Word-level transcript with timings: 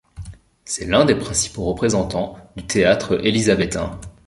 C'est 0.65 0.85
l'un 0.87 1.05
des 1.05 1.13
principaux 1.13 1.63
représentants 1.65 2.33
du 2.55 2.65
théâtre 2.65 3.23
élisabéthain. 3.23 3.99